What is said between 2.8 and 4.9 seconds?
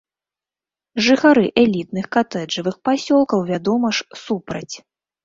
пасёлкаў, вядома ж, супраць.